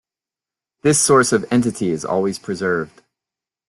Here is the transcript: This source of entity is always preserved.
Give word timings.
This 0.81 0.99
source 0.99 1.31
of 1.31 1.45
entity 1.51 1.89
is 1.89 2.03
always 2.03 2.39
preserved. 2.39 3.03